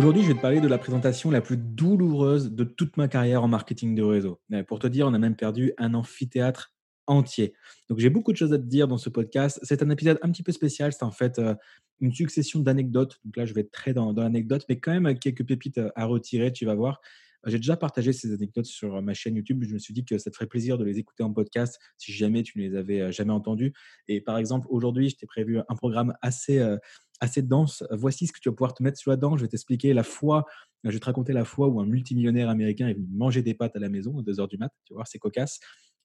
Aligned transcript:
Aujourd'hui, 0.00 0.22
je 0.22 0.28
vais 0.28 0.34
te 0.34 0.40
parler 0.40 0.62
de 0.62 0.66
la 0.66 0.78
présentation 0.78 1.30
la 1.30 1.42
plus 1.42 1.58
douloureuse 1.58 2.52
de 2.52 2.64
toute 2.64 2.96
ma 2.96 3.06
carrière 3.06 3.44
en 3.44 3.48
marketing 3.48 3.94
de 3.94 4.02
réseau. 4.02 4.40
Pour 4.66 4.78
te 4.78 4.86
dire, 4.86 5.06
on 5.06 5.12
a 5.12 5.18
même 5.18 5.36
perdu 5.36 5.74
un 5.76 5.92
amphithéâtre 5.92 6.72
entier. 7.06 7.52
Donc, 7.90 7.98
j'ai 7.98 8.08
beaucoup 8.08 8.32
de 8.32 8.38
choses 8.38 8.54
à 8.54 8.58
te 8.58 8.64
dire 8.64 8.88
dans 8.88 8.96
ce 8.96 9.10
podcast. 9.10 9.60
C'est 9.62 9.82
un 9.82 9.90
épisode 9.90 10.18
un 10.22 10.30
petit 10.30 10.42
peu 10.42 10.52
spécial. 10.52 10.94
C'est 10.94 11.02
en 11.02 11.10
fait 11.10 11.38
euh, 11.38 11.54
une 12.00 12.14
succession 12.14 12.60
d'anecdotes. 12.60 13.18
Donc 13.26 13.36
là, 13.36 13.44
je 13.44 13.52
vais 13.52 13.60
être 13.60 13.72
très 13.72 13.92
dans, 13.92 14.14
dans 14.14 14.22
l'anecdote, 14.22 14.64
mais 14.70 14.80
quand 14.80 14.90
même 14.90 15.04
avec 15.04 15.20
quelques 15.20 15.46
pépites 15.46 15.76
euh, 15.76 15.90
à 15.96 16.06
retirer, 16.06 16.50
tu 16.50 16.64
vas 16.64 16.74
voir. 16.74 17.02
J'ai 17.46 17.58
déjà 17.58 17.76
partagé 17.76 18.12
ces 18.12 18.32
anecdotes 18.32 18.66
sur 18.66 19.00
ma 19.02 19.14
chaîne 19.14 19.36
YouTube. 19.36 19.64
Je 19.64 19.74
me 19.74 19.78
suis 19.78 19.94
dit 19.94 20.04
que 20.04 20.18
ça 20.18 20.30
te 20.30 20.36
ferait 20.36 20.46
plaisir 20.46 20.78
de 20.78 20.84
les 20.84 20.98
écouter 20.98 21.22
en 21.22 21.32
podcast 21.32 21.78
si 21.96 22.12
jamais 22.12 22.42
tu 22.42 22.58
ne 22.58 22.68
les 22.68 22.76
avais 22.76 23.00
euh, 23.00 23.12
jamais 23.12 23.32
entendues. 23.32 23.72
Et 24.08 24.20
par 24.20 24.38
exemple, 24.38 24.66
aujourd'hui, 24.70 25.10
je 25.10 25.16
t'ai 25.16 25.26
prévu 25.26 25.58
un 25.58 25.74
programme 25.74 26.14
assez, 26.22 26.60
assez 27.20 27.42
dense. 27.42 27.84
Voici 27.90 28.26
ce 28.26 28.32
que 28.32 28.40
tu 28.40 28.48
vas 28.48 28.54
pouvoir 28.54 28.74
te 28.74 28.82
mettre 28.82 28.98
sous 28.98 29.10
la 29.10 29.16
dent. 29.16 29.36
Je 29.36 29.42
vais 29.42 29.48
t'expliquer 29.48 29.94
la 29.94 30.02
fois, 30.02 30.44
je 30.84 30.90
vais 30.90 30.98
te 30.98 31.06
raconter 31.06 31.32
la 31.32 31.44
fois 31.44 31.68
où 31.68 31.80
un 31.80 31.86
multimillionnaire 31.86 32.48
américain 32.48 32.88
est 32.88 32.94
venu 32.94 33.08
manger 33.12 33.42
des 33.42 33.54
pâtes 33.54 33.76
à 33.76 33.78
la 33.78 33.88
maison 33.88 34.18
à 34.18 34.22
2 34.22 34.40
heures 34.40 34.48
du 34.48 34.58
mat. 34.58 34.72
Tu 34.84 34.94
voir, 34.94 35.06
c'est 35.06 35.18
cocasse. 35.18 35.60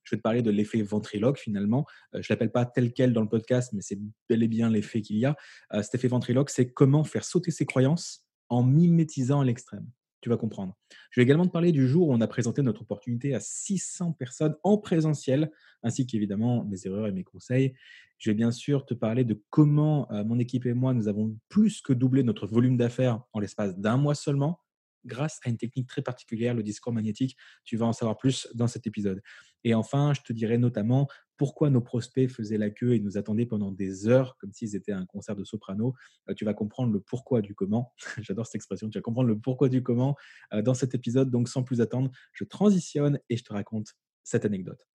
Je 0.05 0.11
vais 0.15 0.17
te 0.17 0.21
parler 0.21 0.41
de 0.41 0.51
l'effet 0.51 0.81
ventriloque 0.83 1.39
finalement. 1.39 1.85
Euh, 2.13 2.21
je 2.21 2.31
ne 2.31 2.35
l'appelle 2.35 2.51
pas 2.51 2.65
tel 2.65 2.93
quel 2.93 3.11
dans 3.11 3.21
le 3.21 3.29
podcast, 3.29 3.73
mais 3.73 3.81
c'est 3.81 3.99
bel 4.29 4.43
et 4.43 4.47
bien 4.47 4.69
l'effet 4.69 5.01
qu'il 5.01 5.17
y 5.17 5.25
a. 5.25 5.35
Euh, 5.73 5.81
cet 5.81 5.95
effet 5.95 6.07
ventriloque, 6.07 6.49
c'est 6.49 6.71
comment 6.71 7.03
faire 7.03 7.25
sauter 7.25 7.51
ses 7.51 7.65
croyances 7.65 8.23
en 8.49 8.63
mimétisant 8.63 9.41
à 9.41 9.45
l'extrême 9.45 9.89
tu 10.25 10.29
vas 10.29 10.37
comprendre. 10.37 10.75
Je 11.11 11.19
vais 11.19 11.23
également 11.23 11.45
te 11.45 11.51
parler 11.51 11.71
du 11.71 11.87
jour 11.87 12.07
où 12.07 12.11
on 12.11 12.19
a 12.19 12.25
présenté 12.25 12.63
notre 12.63 12.81
opportunité 12.81 13.35
à 13.35 13.39
600 13.39 14.13
personnes 14.13 14.55
en 14.63 14.79
présentiel, 14.79 15.51
ainsi 15.83 16.07
qu'évidemment 16.07 16.65
mes 16.65 16.87
erreurs 16.87 17.05
et 17.05 17.11
mes 17.11 17.23
conseils. 17.23 17.75
Je 18.17 18.31
vais 18.31 18.33
bien 18.33 18.49
sûr 18.49 18.87
te 18.87 18.95
parler 18.95 19.23
de 19.23 19.39
comment 19.51 20.11
euh, 20.11 20.23
mon 20.23 20.39
équipe 20.39 20.65
et 20.65 20.73
moi, 20.73 20.95
nous 20.95 21.07
avons 21.07 21.37
plus 21.47 21.79
que 21.79 21.93
doublé 21.93 22.23
notre 22.23 22.47
volume 22.47 22.75
d'affaires 22.75 23.21
en 23.33 23.39
l'espace 23.39 23.77
d'un 23.77 23.97
mois 23.97 24.15
seulement 24.15 24.61
grâce 25.05 25.39
à 25.43 25.49
une 25.49 25.57
technique 25.57 25.87
très 25.87 26.01
particulière, 26.01 26.53
le 26.53 26.63
discours 26.63 26.93
magnétique. 26.93 27.37
Tu 27.63 27.77
vas 27.77 27.85
en 27.85 27.93
savoir 27.93 28.17
plus 28.17 28.47
dans 28.53 28.67
cet 28.67 28.87
épisode. 28.87 29.21
Et 29.63 29.73
enfin, 29.73 30.13
je 30.13 30.21
te 30.21 30.31
dirai 30.31 30.57
notamment 30.57 31.07
pourquoi 31.37 31.69
nos 31.69 31.81
prospects 31.81 32.29
faisaient 32.29 32.57
la 32.57 32.69
queue 32.69 32.93
et 32.93 32.99
nous 32.99 33.17
attendaient 33.17 33.45
pendant 33.45 33.71
des 33.71 34.07
heures, 34.07 34.37
comme 34.39 34.53
s'ils 34.53 34.75
étaient 34.75 34.91
à 34.91 34.97
un 34.97 35.05
concert 35.05 35.35
de 35.35 35.43
soprano. 35.43 35.93
Euh, 36.29 36.33
tu 36.33 36.45
vas 36.45 36.53
comprendre 36.53 36.93
le 36.93 36.99
pourquoi 36.99 37.41
du 37.41 37.55
comment. 37.55 37.93
J'adore 38.21 38.45
cette 38.45 38.55
expression. 38.55 38.89
Tu 38.89 38.97
vas 38.97 39.01
comprendre 39.01 39.27
le 39.27 39.37
pourquoi 39.37 39.69
du 39.69 39.83
comment 39.83 40.15
euh, 40.53 40.61
dans 40.61 40.73
cet 40.73 40.95
épisode. 40.95 41.29
Donc, 41.29 41.49
sans 41.49 41.63
plus 41.63 41.81
attendre, 41.81 42.11
je 42.31 42.43
transitionne 42.43 43.19
et 43.29 43.37
je 43.37 43.43
te 43.43 43.53
raconte 43.53 43.95
cette 44.23 44.45
anecdote. 44.45 44.87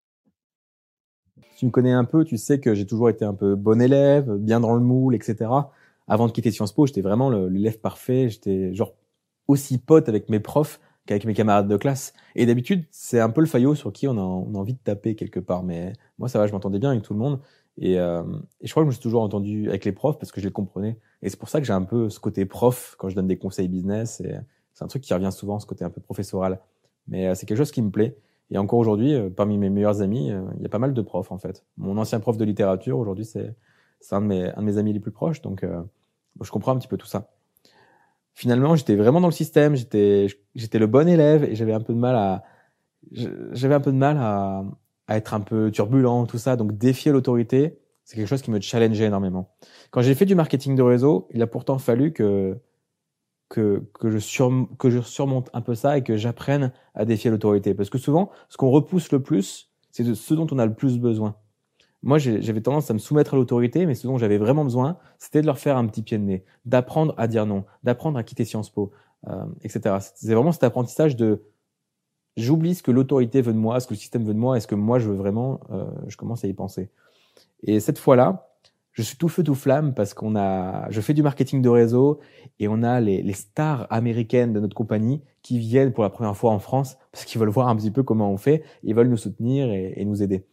Tu 1.57 1.67
me 1.67 1.71
connais 1.71 1.93
un 1.93 2.05
peu, 2.05 2.25
tu 2.25 2.37
sais 2.37 2.61
que 2.61 2.75
j'ai 2.75 2.87
toujours 2.87 3.11
été 3.11 3.25
un 3.25 3.35
peu 3.35 3.55
bon 3.55 3.81
élève, 3.81 4.31
bien 4.37 4.61
dans 4.61 4.75
le 4.75 4.81
moule, 4.81 5.15
etc. 5.15 5.51
Avant 6.07 6.27
de 6.27 6.33
quitter 6.33 6.51
Sciences 6.51 6.73
Po, 6.73 6.87
j'étais 6.87 7.03
vraiment 7.03 7.31
l'élève 7.31 7.81
parfait. 7.81 8.29
J'étais 8.29 8.75
genre 8.75 8.97
aussi 9.51 9.79
pote 9.79 10.09
avec 10.09 10.29
mes 10.29 10.41
profs 10.41 10.81
qu'avec 11.07 11.25
mes 11.25 11.35
camarades 11.35 11.69
de 11.69 11.77
classe. 11.77 12.13
Et 12.37 12.47
d'habitude, 12.47 12.85
c'est 12.91 13.21
un 13.21 13.31
peu 13.31 13.41
le 13.41 13.47
faillot 13.47 13.75
sur 13.75 13.93
qui 13.93 14.07
on 14.07 14.17
a, 14.17 14.21
envie 14.21 14.75
de 14.75 14.79
taper 14.79 15.15
quelque 15.17 15.41
part. 15.41 15.63
Mais 15.63 15.93
moi, 16.19 16.29
ça 16.29 16.39
va, 16.39 16.47
je 16.47 16.53
m'entendais 16.53 16.79
bien 16.79 16.91
avec 16.91 17.03
tout 17.03 17.15
le 17.15 17.19
monde. 17.19 17.41
Euh, 17.83 18.23
et, 18.61 18.67
je 18.67 18.73
crois 18.73 18.83
que 18.83 18.87
je 18.87 18.89
me 18.89 18.93
suis 18.93 19.03
toujours 19.03 19.23
entendu 19.23 19.69
avec 19.69 19.85
les 19.85 19.93
profs 19.93 20.19
parce 20.19 20.33
que 20.33 20.41
je 20.41 20.47
les 20.47 20.53
comprenais. 20.53 20.99
Et 21.23 21.29
c'est 21.29 21.39
pour 21.39 21.49
ça 21.49 21.61
que 21.61 21.67
j'ai 21.67 21.73
un 21.73 21.83
peu 21.83 22.11
ce 22.11 22.21
côté 22.21 22.45
prof 22.45 22.95
quand 22.99 23.09
je 23.09 23.17
donne 23.17 23.27
des 23.27 23.39
conseils 23.39 23.69
business. 23.69 24.21
Et 24.21 24.35
c'est 24.73 24.85
un 24.85 24.89
truc 24.89 25.03
qui 25.03 25.13
revient 25.15 25.33
souvent, 25.33 25.59
ce 25.59 25.67
côté 25.67 25.85
un 25.85 25.91
peu 25.91 26.01
professoral. 26.01 26.61
Mais 27.09 27.27
euh, 27.29 27.35
c'est 27.35 27.47
quelque 27.47 27.59
chose 27.59 27.73
qui 27.73 27.83
me 27.83 27.91
plaît. 27.91 28.17
Et 28.53 28.59
encore 28.59 28.79
aujourd'hui, 28.79 29.15
euh, 29.15 29.31
parmi 29.31 29.59
mes 29.59 29.71
meilleurs 29.71 30.03
amis, 30.03 30.29
il 30.29 30.63
y 30.63 30.67
a 30.67 30.69
pas 30.69 30.79
mal 30.79 30.95
de 30.95 31.03
profs 31.03 31.33
en 31.33 31.39
fait. 31.39 31.65
Mon 31.77 31.97
ancien 31.99 32.21
prof 32.21 32.37
de 32.37 32.45
littérature, 32.45 32.99
aujourd'hui, 32.99 33.25
c'est 33.25 33.55
un, 34.13 34.21
de 34.21 34.27
mes, 34.27 34.53
un 34.53 34.61
de 34.61 34.67
mes 34.67 34.79
amis 34.79 34.93
les 34.93 35.01
plus 35.01 35.13
proches. 35.13 35.41
Donc, 35.43 35.65
je 36.41 36.51
comprends 36.51 36.73
un 36.73 36.79
petit 36.79 36.89
peu 36.89 36.97
tout 36.97 37.07
ça 37.07 37.31
finalement, 38.35 38.77
j'étais 38.77 38.97
vraiment 38.97 39.21
dans 39.21 39.29
le 39.29 39.33
système, 39.33 39.77
j'étais, 39.77 40.27
j'étais 40.55 40.79
le 40.79 40.87
bon 40.87 41.09
élève 41.09 41.45
et 41.45 41.55
j'avais 41.55 41.73
un 41.73 41.81
peu 41.81 41.93
de 41.93 41.99
mal 41.99 42.17
à, 42.17 42.45
j'avais 43.53 43.75
un 43.75 43.81
peu 43.81 43.93
de 43.93 43.97
mal 43.97 44.17
à, 44.19 44.65
à 45.07 45.17
être 45.17 45.35
un 45.35 45.41
peu 45.41 45.71
turbulent, 45.71 46.27
tout 46.27 46.39
ça. 46.39 46.57
Donc, 46.57 46.77
défier 46.77 47.13
l'autorité, 47.13 47.79
c'est 48.05 48.17
quelque 48.17 48.29
chose 48.29 48.43
qui 48.43 48.51
me 48.51 48.61
challengeait 48.61 49.07
énormément. 49.07 49.51
Quand 49.91 50.03
j'ai 50.03 50.15
fait 50.15 50.27
du 50.27 50.35
marketing 50.35 50.75
de 50.77 50.83
réseau, 50.83 51.29
il 51.33 51.43
a 51.43 51.47
pourtant 51.47 51.79
fallu 51.79 52.13
que, 52.13 52.59
que, 53.49 53.85
que, 53.95 54.11
je, 54.11 54.19
sur, 54.19 54.69
que 54.79 54.91
je 54.91 55.01
surmonte 55.01 55.51
un 55.53 55.61
peu 55.61 55.75
ça 55.75 55.99
et 55.99 56.03
que 56.03 56.17
j'apprenne 56.17 56.73
à 56.95 57.05
défier 57.05 57.31
l'autorité. 57.31 57.75
Parce 57.75 57.91
que 57.91 57.99
souvent, 57.99 58.31
ce 58.49 58.57
qu'on 58.57 58.71
repousse 58.71 59.13
le 59.13 59.23
plus, 59.23 59.71
c'est 59.91 60.05
de 60.05 60.15
ce 60.15 60.35
dont 60.35 60.47
on 60.51 60.59
a 60.59 60.67
le 60.67 60.75
plus 60.75 60.99
besoin 60.99 61.37
moi, 62.03 62.19
j'avais 62.19 62.63
tendance 62.63 62.91
à 62.91 62.95
me 62.95 62.99
soumettre 62.99 63.35
à 63.35 63.37
l'autorité, 63.37 63.85
mais 63.85 63.95
ce 63.95 64.07
dont 64.07 64.17
j'avais 64.17 64.39
vraiment 64.39 64.65
besoin, 64.65 64.97
c'était 65.19 65.43
de 65.43 65.47
leur 65.47 65.59
faire 65.59 65.77
un 65.77 65.87
petit 65.87 66.03
pied 66.03 66.17
de 66.17 66.25
nez, 66.25 66.45
d'apprendre 66.65 67.15
à 67.19 67.27
dire 67.27 67.45
non, 67.45 67.65
d'apprendre 67.83 68.19
à 68.19 68.23
quitter 68.23 68.45
Sciences 68.45 68.71
Po, 68.71 68.91
euh, 69.29 69.45
etc. 69.63 69.97
C'est 70.15 70.33
vraiment 70.35 70.53
cet 70.53 70.65
apprentissage 70.65 71.15
de 71.17 71.43
j'oublie 72.39 72.75
ce 72.75 72.83
que 72.83 72.91
l'autorité 72.91 73.43
veut 73.43 73.53
de 73.53 73.59
moi, 73.59 73.81
ce 73.81 73.87
que 73.87 73.95
le 73.95 73.99
système 73.99 74.25
veut 74.25 74.33
de 74.33 74.39
moi, 74.39 74.57
et 74.57 74.61
ce 74.61 74.67
que 74.67 74.75
moi 74.75 74.99
je 74.99 75.09
veux 75.09 75.17
vraiment, 75.17 75.61
euh, 75.71 75.85
je 76.07 76.17
commence 76.17 76.43
à 76.43 76.49
y 76.49 76.55
penser. 76.55 76.91
Et 77.63 77.81
cette 77.81 77.99
fois-là, 77.99 78.47
je 78.93 79.03
suis 79.03 79.17
tout 79.17 79.29
feu 79.29 79.43
tout 79.43 79.55
flamme 79.55 79.93
parce 79.95 80.15
qu'on 80.15 80.37
a, 80.37 80.91
je 80.91 81.01
fais 81.03 81.15
du 81.15 81.23
marketing 81.23 81.61
de 81.61 81.69
réseau 81.69 82.19
et 82.59 82.67
on 82.67 82.83
a 82.83 83.01
les, 83.01 83.23
les 83.23 83.33
stars 83.35 83.87
américaines 83.91 84.53
de 84.53 84.61
notre 84.61 84.75
compagnie 84.75 85.23
qui 85.43 85.59
viennent 85.59 85.93
pour 85.93 86.03
la 86.03 86.11
première 86.11 86.37
fois 86.37 86.51
en 86.51 86.59
France 86.59 86.97
parce 87.13 87.25
qu'ils 87.25 87.39
veulent 87.39 87.51
voir 87.51 87.69
un 87.69 87.77
petit 87.77 87.91
peu 87.91 88.03
comment 88.03 88.31
on 88.33 88.37
fait, 88.37 88.65
ils 88.83 88.95
veulent 88.95 89.09
nous 89.09 89.17
soutenir 89.17 89.71
et, 89.71 89.93
et 89.97 90.05
nous 90.05 90.23
aider. 90.23 90.45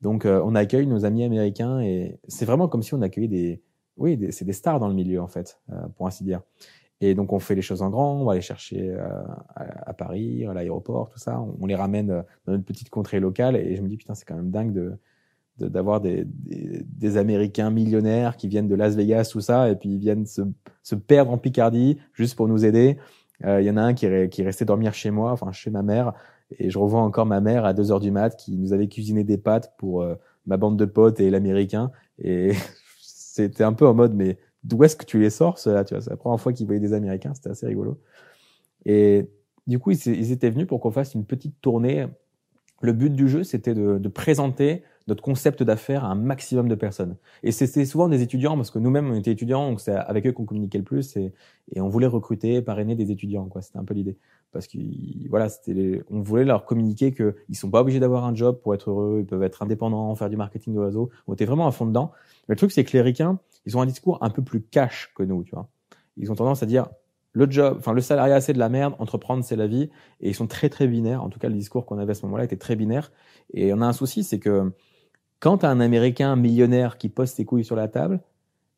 Donc, 0.00 0.24
euh, 0.24 0.40
on 0.44 0.54
accueille 0.54 0.86
nos 0.86 1.04
amis 1.04 1.24
américains 1.24 1.80
et 1.80 2.18
c'est 2.26 2.44
vraiment 2.44 2.68
comme 2.68 2.82
si 2.82 2.94
on 2.94 3.02
accueillait 3.02 3.28
des, 3.28 3.62
oui, 3.96 4.18
c'est 4.30 4.44
des 4.44 4.52
stars 4.52 4.80
dans 4.80 4.88
le 4.88 4.94
milieu 4.94 5.20
en 5.20 5.28
fait, 5.28 5.60
euh, 5.72 5.88
pour 5.96 6.06
ainsi 6.06 6.24
dire. 6.24 6.40
Et 7.02 7.14
donc, 7.14 7.32
on 7.32 7.38
fait 7.38 7.54
les 7.54 7.62
choses 7.62 7.82
en 7.82 7.90
grand, 7.90 8.20
on 8.20 8.24
va 8.24 8.34
les 8.34 8.40
chercher 8.40 8.90
euh, 8.90 9.22
à, 9.56 9.94
Paris, 9.94 10.44
à 10.44 10.52
l'aéroport, 10.52 11.08
tout 11.08 11.18
ça. 11.18 11.40
On, 11.60 11.66
les 11.66 11.74
ramène 11.74 12.06
dans 12.06 12.52
notre 12.52 12.64
petite 12.64 12.90
contrée 12.90 13.20
locale 13.20 13.56
et 13.56 13.76
je 13.76 13.82
me 13.82 13.88
dis 13.88 13.96
putain, 13.96 14.14
c'est 14.14 14.26
quand 14.26 14.36
même 14.36 14.50
dingue 14.50 14.72
de 14.72 14.98
d'avoir 15.58 16.00
des, 16.00 16.24
des, 16.24 16.82
des, 16.86 17.16
Américains 17.18 17.68
millionnaires 17.68 18.38
qui 18.38 18.48
viennent 18.48 18.68
de 18.68 18.74
Las 18.74 18.96
Vegas, 18.96 19.28
tout 19.30 19.42
ça, 19.42 19.68
et 19.68 19.76
puis 19.76 19.90
ils 19.90 19.98
viennent 19.98 20.24
se, 20.24 20.40
se 20.82 20.94
perdre 20.94 21.32
en 21.32 21.36
Picardie 21.36 21.98
juste 22.14 22.34
pour 22.34 22.48
nous 22.48 22.64
aider. 22.64 22.96
Il 23.44 23.60
y 23.60 23.70
en 23.70 23.76
a 23.76 23.82
un 23.82 23.92
qui, 23.92 24.06
qui 24.30 24.40
est 24.40 24.44
resté 24.44 24.64
dormir 24.64 24.94
chez 24.94 25.10
moi, 25.10 25.32
enfin 25.32 25.52
chez 25.52 25.68
ma 25.68 25.82
mère, 25.82 26.14
et 26.58 26.70
je 26.70 26.78
revois 26.78 27.00
encore 27.00 27.26
ma 27.26 27.40
mère 27.40 27.64
à 27.64 27.72
2 27.72 27.92
heures 27.92 28.00
du 28.00 28.10
mat 28.10 28.36
qui 28.36 28.56
nous 28.56 28.72
avait 28.72 28.88
cuisiné 28.88 29.24
des 29.24 29.38
pâtes 29.38 29.74
pour 29.78 30.02
euh, 30.02 30.14
ma 30.46 30.56
bande 30.56 30.78
de 30.78 30.84
potes 30.84 31.20
et 31.20 31.30
l'américain. 31.30 31.90
Et 32.18 32.52
c'était 33.00 33.64
un 33.64 33.72
peu 33.72 33.86
en 33.86 33.94
mode, 33.94 34.14
mais 34.14 34.38
d'où 34.64 34.82
est-ce 34.84 34.96
que 34.96 35.04
tu 35.04 35.20
les 35.20 35.30
sors, 35.30 35.58
cela 35.58 35.84
tu 35.84 35.94
vois, 35.94 36.02
C'est 36.02 36.10
la 36.10 36.16
première 36.16 36.40
fois 36.40 36.52
qu'ils 36.52 36.66
voyaient 36.66 36.80
des 36.80 36.92
Américains, 36.92 37.34
c'était 37.34 37.50
assez 37.50 37.66
rigolo. 37.66 38.00
Et 38.84 39.28
du 39.66 39.78
coup, 39.78 39.92
ils, 39.92 40.32
étaient 40.32 40.50
venus 40.50 40.66
pour 40.66 40.80
qu'on 40.80 40.90
fasse 40.90 41.14
une 41.14 41.24
petite 41.24 41.60
tournée. 41.60 42.06
Le 42.82 42.92
but 42.92 43.14
du 43.14 43.28
jeu, 43.28 43.44
c'était 43.44 43.74
de, 43.74 44.08
présenter 44.08 44.82
notre 45.06 45.22
concept 45.22 45.62
d'affaires 45.62 46.04
à 46.04 46.08
un 46.08 46.14
maximum 46.14 46.68
de 46.68 46.74
personnes. 46.74 47.16
Et 47.42 47.52
c'était 47.52 47.84
souvent 47.84 48.08
des 48.08 48.22
étudiants, 48.22 48.56
parce 48.56 48.70
que 48.70 48.78
nous-mêmes, 48.78 49.10
on 49.10 49.14
était 49.14 49.32
étudiants, 49.32 49.70
donc 49.70 49.80
c'est 49.80 49.92
avec 49.92 50.26
eux 50.26 50.32
qu'on 50.32 50.44
communiquait 50.44 50.78
le 50.78 50.84
plus, 50.84 51.16
et, 51.16 51.32
et 51.72 51.80
on 51.80 51.88
voulait 51.88 52.06
recruter, 52.06 52.62
parrainer 52.62 52.94
des 52.94 53.10
étudiants, 53.10 53.46
quoi. 53.46 53.60
C'était 53.60 53.78
un 53.78 53.84
peu 53.84 53.94
l'idée 53.94 54.16
parce 54.52 54.66
que 54.66 54.78
voilà, 55.28 55.48
c'était 55.48 56.02
on 56.10 56.20
voulait 56.20 56.44
leur 56.44 56.64
communiquer 56.64 57.12
que 57.12 57.36
ils 57.48 57.56
sont 57.56 57.70
pas 57.70 57.80
obligés 57.80 58.00
d'avoir 58.00 58.24
un 58.24 58.34
job 58.34 58.60
pour 58.60 58.74
être 58.74 58.90
heureux, 58.90 59.18
ils 59.20 59.26
peuvent 59.26 59.42
être 59.42 59.62
indépendants, 59.62 60.14
faire 60.14 60.30
du 60.30 60.36
marketing 60.36 60.74
de 60.74 60.80
réseau. 60.80 61.10
On 61.26 61.34
était 61.34 61.44
vraiment 61.44 61.66
à 61.66 61.72
fond 61.72 61.86
dedans. 61.86 62.12
le 62.48 62.56
truc 62.56 62.72
c'est 62.72 62.84
que 62.84 62.92
les 62.92 63.02
ricains, 63.02 63.38
ils 63.66 63.76
ont 63.76 63.80
un 63.80 63.86
discours 63.86 64.18
un 64.22 64.30
peu 64.30 64.42
plus 64.42 64.62
cash 64.62 65.12
que 65.14 65.22
nous, 65.22 65.44
tu 65.44 65.54
vois. 65.54 65.68
Ils 66.16 66.30
ont 66.32 66.34
tendance 66.34 66.62
à 66.62 66.66
dire 66.66 66.88
le 67.32 67.48
job, 67.48 67.76
enfin 67.78 67.92
le 67.92 68.00
salariat 68.00 68.40
c'est 68.40 68.52
de 68.52 68.58
la 68.58 68.68
merde, 68.68 68.94
entreprendre 68.98 69.44
c'est 69.44 69.56
la 69.56 69.66
vie 69.66 69.90
et 70.20 70.30
ils 70.30 70.34
sont 70.34 70.46
très 70.46 70.68
très 70.68 70.88
binaires. 70.88 71.22
En 71.22 71.28
tout 71.30 71.38
cas, 71.38 71.48
le 71.48 71.54
discours 71.54 71.86
qu'on 71.86 71.98
avait 71.98 72.12
à 72.12 72.14
ce 72.14 72.24
moment-là 72.26 72.44
était 72.44 72.56
très 72.56 72.76
binaire 72.76 73.12
et 73.54 73.72
on 73.72 73.80
a 73.80 73.86
un 73.86 73.92
souci, 73.92 74.24
c'est 74.24 74.40
que 74.40 74.72
quand 75.38 75.64
as 75.64 75.68
un 75.68 75.80
américain 75.80 76.36
millionnaire 76.36 76.98
qui 76.98 77.08
pose 77.08 77.30
ses 77.30 77.44
couilles 77.44 77.64
sur 77.64 77.76
la 77.76 77.88
table, 77.88 78.20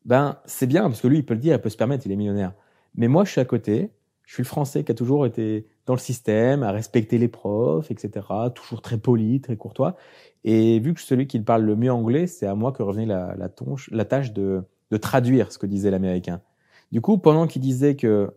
ben 0.05 0.37
c'est 0.45 0.67
bien 0.67 0.83
parce 0.83 1.01
que 1.01 1.07
lui 1.07 1.19
il 1.19 1.25
peut 1.25 1.33
le 1.33 1.39
dire, 1.39 1.55
il 1.55 1.61
peut 1.61 1.69
se 1.69 1.77
permettre, 1.77 2.05
il 2.05 2.11
est 2.11 2.15
millionnaire. 2.15 2.53
Mais 2.95 3.07
moi 3.07 3.25
je 3.25 3.31
suis 3.31 3.41
à 3.41 3.45
côté, 3.45 3.89
je 4.23 4.33
suis 4.33 4.43
le 4.43 4.47
français 4.47 4.83
qui 4.83 4.91
a 4.91 4.95
toujours 4.95 5.25
été 5.25 5.67
dans 5.85 5.93
le 5.93 5.99
système, 5.99 6.63
à 6.63 6.71
respecter 6.71 7.17
les 7.17 7.27
profs, 7.27 7.91
etc. 7.91 8.25
Toujours 8.55 8.81
très 8.81 8.97
poli, 8.97 9.41
très 9.41 9.57
courtois. 9.57 9.95
Et 10.43 10.79
vu 10.79 10.93
que 10.93 11.01
celui 11.01 11.27
qui 11.27 11.39
parle 11.39 11.63
le 11.63 11.75
mieux 11.75 11.91
anglais, 11.91 12.27
c'est 12.27 12.45
à 12.45 12.55
moi 12.55 12.71
que 12.71 12.83
revenait 12.83 13.05
la, 13.05 14.05
tâche 14.05 14.33
de, 14.33 14.63
traduire 15.01 15.51
ce 15.51 15.57
que 15.57 15.65
disait 15.65 15.91
l'américain. 15.91 16.41
Du 16.91 17.01
coup, 17.01 17.17
pendant 17.17 17.47
qu'il 17.47 17.61
disait 17.61 17.95
que 17.95 18.31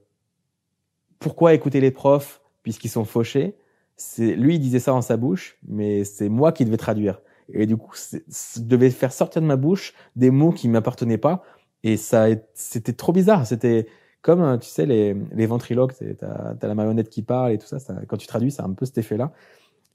pourquoi 1.18 1.54
écouter 1.54 1.80
les 1.80 1.90
profs 1.90 2.40
puisqu'ils 2.62 2.88
sont 2.88 3.04
fauchés, 3.04 3.56
c'est 3.96 4.34
lui 4.34 4.56
il 4.56 4.58
disait 4.58 4.78
ça 4.78 4.90
dans 4.90 5.02
sa 5.02 5.16
bouche, 5.16 5.56
mais 5.66 6.04
c'est 6.04 6.28
moi 6.28 6.52
qui 6.52 6.64
devais 6.64 6.76
traduire. 6.76 7.20
Et 7.52 7.66
du 7.66 7.76
coup, 7.76 7.94
je 7.94 8.60
devais 8.60 8.90
faire 8.90 9.12
sortir 9.12 9.40
de 9.40 9.46
ma 9.46 9.56
bouche 9.56 9.94
des 10.16 10.30
mots 10.30 10.52
qui 10.52 10.68
m'appartenaient 10.68 11.18
pas. 11.18 11.42
Et 11.84 11.96
ça, 11.96 12.26
c'était 12.54 12.92
trop 12.92 13.12
bizarre. 13.12 13.46
C'était 13.46 13.86
comme, 14.22 14.42
euh, 14.42 14.58
tu 14.58 14.68
sais, 14.68 14.86
les, 14.86 15.14
les 15.32 15.46
ventriloques, 15.46 15.94
t'as 16.18 16.54
as 16.60 16.66
la 16.66 16.74
marionnette 16.74 17.08
qui 17.10 17.22
parle 17.22 17.52
et 17.52 17.58
tout 17.58 17.66
ça, 17.66 17.78
ça 17.78 17.94
quand 18.08 18.16
tu 18.16 18.26
traduis, 18.26 18.50
c'est 18.50 18.62
un 18.62 18.72
peu 18.72 18.86
cet 18.86 18.98
effet-là. 18.98 19.32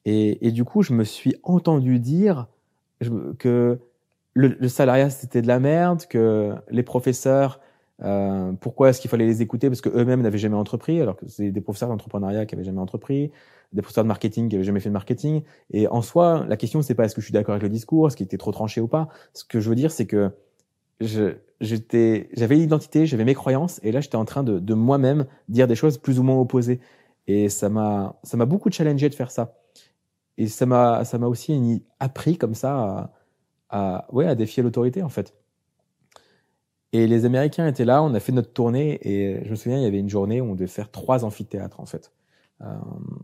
Et, 0.06 0.48
et, 0.48 0.52
du 0.52 0.64
coup, 0.64 0.82
je 0.84 0.94
me 0.94 1.04
suis 1.04 1.36
entendu 1.44 2.00
dire 2.00 2.48
que 3.40 3.80
le, 4.34 4.48
le 4.60 4.68
salariat, 4.70 5.10
c'était 5.10 5.42
de 5.42 5.48
la 5.48 5.60
merde, 5.60 6.06
que 6.08 6.56
les 6.70 6.84
professeurs, 6.84 7.60
Euh, 8.04 8.54
pourquoi 8.60 8.90
est-ce 8.90 9.00
qu'il 9.00 9.12
fallait 9.12 9.28
les 9.28 9.42
écouter? 9.44 9.70
Parce 9.70 9.82
que 9.82 9.90
eux-mêmes 9.90 10.24
n'avaient 10.24 10.40
jamais 10.40 10.58
entrepris, 10.58 11.00
alors 11.00 11.16
que 11.18 11.28
c'est 11.28 11.52
des 11.52 11.62
professeurs 11.62 11.90
d'entrepreneuriat 11.90 12.48
qui 12.48 12.56
avaient 12.56 12.64
jamais 12.64 12.82
entrepris, 12.82 13.30
des 13.74 13.84
professeurs 13.84 14.04
de 14.04 14.08
marketing 14.08 14.50
qui 14.50 14.56
avaient 14.56 14.66
jamais 14.66 14.80
fait 14.80 14.90
de 14.90 14.94
marketing. 14.94 15.44
Et 15.70 15.88
en 15.88 16.02
soi, 16.02 16.44
la 16.50 16.58
question 16.58 16.82
c'est 16.82 16.96
pas 16.96 17.06
est-ce 17.06 17.14
que 17.14 17.22
je 17.22 17.28
suis 17.28 17.34
d'accord 17.34 17.54
avec 17.54 17.62
le 17.62 17.70
discours, 17.70 18.08
est-ce 18.08 18.18
qu'il 18.18 18.26
était 18.26 18.40
trop 18.40 18.52
tranché 18.52 18.82
ou 18.82 18.88
pas? 18.88 19.08
Ce 19.34 19.44
que 19.46 19.60
je 19.60 19.70
veux 19.70 19.76
dire, 19.76 19.92
c'est 19.92 20.08
que 20.08 20.32
je, 21.00 21.36
j'étais, 21.62 22.30
j'avais 22.34 22.56
l'identité, 22.56 23.06
j'avais 23.06 23.26
mes 23.26 23.34
croyances, 23.36 23.80
et 23.84 23.92
là 23.92 24.02
j'étais 24.02 24.18
en 24.18 24.26
train 24.26 24.44
de, 24.44 24.60
de 24.60 24.74
moi-même 24.74 25.26
dire 25.50 25.68
des 25.68 25.76
choses 25.76 25.98
plus 25.98 26.20
ou 26.20 26.24
moins 26.24 26.38
opposées. 26.38 26.80
Et 27.28 27.50
ça 27.50 27.70
m'a, 27.70 28.20
ça 28.24 28.38
m'a 28.38 28.46
beaucoup 28.46 28.72
challengé 28.72 29.10
de 29.10 29.16
faire 29.16 29.32
ça. 29.32 29.56
Et 30.38 30.48
ça 30.48 30.66
m'a, 30.66 31.06
ça 31.06 31.18
m'a 31.18 31.28
aussi 31.28 31.84
appris 32.00 32.38
comme 32.38 32.56
ça 32.56 33.12
à, 33.70 34.06
à, 34.06 34.08
ouais, 34.12 34.28
à 34.28 34.36
défier 34.36 34.64
l'autorité 34.64 35.04
en 35.04 35.10
fait. 35.10 35.34
Et 36.94 37.08
les 37.08 37.26
Américains 37.26 37.68
étaient 37.68 37.86
là, 37.86 38.04
on 38.04 38.14
a 38.14 38.20
fait 38.20 38.34
notre 38.34 38.52
tournée 38.52 39.00
et 39.08 39.46
je 39.46 39.52
me 39.52 39.56
souviens, 39.56 39.78
il 39.78 39.84
y 39.84 39.88
avait 39.88 40.00
une 40.00 40.10
journée 40.10 40.42
où 40.42 40.52
on 40.52 40.56
devait 40.56 40.68
faire 40.68 40.92
trois 40.92 41.24
amphithéâtres 41.24 41.80
en 41.80 41.86
fait. 41.86 42.12
Euh, 42.62 42.66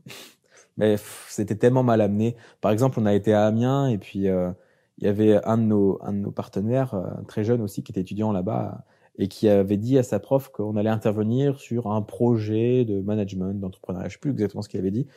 mais 0.78 0.96
c'était 1.28 1.56
tellement 1.56 1.84
mal 1.84 2.02
amené. 2.02 2.36
Par 2.62 2.72
exemple, 2.72 3.00
on 3.00 3.06
a 3.06 3.14
été 3.14 3.34
à 3.34 3.46
Amiens 3.46 3.88
et 3.88 3.98
puis 3.98 4.30
euh, 4.30 4.52
il 4.98 5.06
y 5.06 5.08
avait 5.08 5.44
un 5.46 5.58
de 5.58 5.64
nos, 5.64 6.00
un 6.02 6.14
de 6.14 6.20
nos 6.20 6.32
partenaires 6.32 6.94
euh, 6.94 7.22
très 7.28 7.44
jeune 7.44 7.62
aussi 7.62 7.84
qui 7.84 7.92
était 7.92 8.02
étudiant 8.02 8.32
là-bas 8.32 8.84
et 9.20 9.28
qui 9.28 9.50
avait 9.50 9.78
dit 9.78 9.98
à 9.98 10.04
sa 10.04 10.20
prof 10.20 10.50
qu'on 10.50 10.76
allait 10.76 10.90
intervenir 10.90 11.60
sur 11.60 11.92
un 11.92 12.02
projet 12.02 12.86
de 12.86 13.02
management, 13.02 13.60
d'entrepreneuriat. 13.60 14.10
Je 14.10 14.14
sais 14.14 14.20
plus 14.20 14.32
exactement 14.32 14.62
ce 14.62 14.70
qu'il 14.70 14.80
avait 14.80 14.92
dit. 14.92 15.08